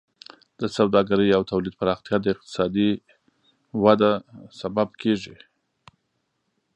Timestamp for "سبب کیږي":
4.59-5.35